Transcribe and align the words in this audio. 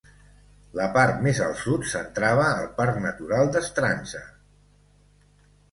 La 0.79 0.87
part 0.95 1.19
més 1.25 1.41
al 1.47 1.53
sud 1.65 1.85
s'entrava 1.91 2.49
al 2.49 2.67
Parc 2.81 2.99
Natural 3.05 3.55
d'Strandzha. 3.57 4.25